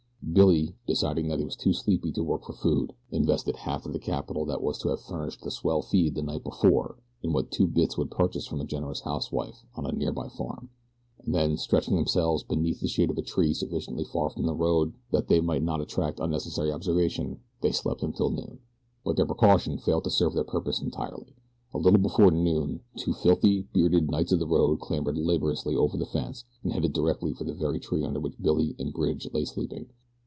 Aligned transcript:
Billy, 0.33 0.77
deciding 0.87 1.27
that 1.27 1.39
he 1.39 1.43
was 1.45 1.57
too 1.57 1.73
sleepy 1.73 2.09
to 2.13 2.23
work 2.23 2.45
for 2.45 2.53
food, 2.53 2.93
invested 3.09 3.57
half 3.57 3.85
of 3.85 3.91
the 3.91 3.99
capital 3.99 4.45
that 4.45 4.61
was 4.61 4.77
to 4.77 4.87
have 4.87 5.01
furnished 5.01 5.41
the 5.41 5.51
swell 5.51 5.81
feed 5.81 6.15
the 6.15 6.21
night 6.21 6.41
before 6.43 6.95
in 7.21 7.33
what 7.33 7.51
two 7.51 7.67
bits 7.67 7.97
would 7.97 8.09
purchase 8.09 8.45
from 8.47 8.61
a 8.61 8.65
generous 8.65 9.01
housewife 9.01 9.65
on 9.75 9.85
a 9.85 9.91
near 9.91 10.13
by 10.13 10.29
farm, 10.29 10.69
and 11.25 11.35
then, 11.35 11.57
stretching 11.57 11.95
themselves 11.95 12.43
beneath 12.43 12.79
the 12.79 12.87
shade 12.87 13.09
of 13.09 13.17
a 13.17 13.21
tree 13.21 13.53
sufficiently 13.53 14.05
far 14.05 14.29
from 14.29 14.45
the 14.45 14.53
road 14.53 14.93
that 15.11 15.27
they 15.27 15.41
might 15.41 15.63
not 15.63 15.81
attract 15.81 16.19
unnecessary 16.21 16.71
observation, 16.71 17.41
they 17.61 17.71
slept 17.73 18.01
until 18.01 18.27
after 18.31 18.41
noon. 18.41 18.59
But 19.03 19.17
their 19.17 19.25
precaution 19.25 19.79
failed 19.79 20.05
to 20.05 20.11
serve 20.11 20.33
their 20.33 20.45
purpose 20.45 20.81
entirely. 20.81 21.35
A 21.73 21.77
little 21.77 21.99
before 21.99 22.31
noon 22.31 22.81
two 22.95 23.11
filthy, 23.11 23.63
bearded 23.73 24.09
knights 24.09 24.31
of 24.31 24.39
the 24.39 24.47
road 24.47 24.79
clambered 24.79 25.17
laboriously 25.17 25.75
over 25.75 25.97
the 25.97 26.05
fence 26.05 26.45
and 26.63 26.71
headed 26.71 26.93
directly 26.93 27.33
for 27.33 27.43
the 27.43 27.55
very 27.55 27.79
tree 27.81 28.05
under 28.05 28.19
which 28.21 28.41
Billy 28.41 28.75
and 28.79 28.93
Bridge 28.93 29.27
lay 29.33 29.43
sleeping. 29.43 29.87